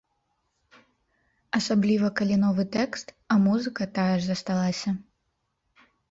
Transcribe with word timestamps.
Асабліва, 1.57 2.07
калі 2.19 2.37
новы 2.45 2.65
тэкст, 2.75 3.07
а 3.35 3.37
музыка 3.43 3.87
тая 3.99 4.15
ж 4.23 4.25
засталася. 4.31 4.89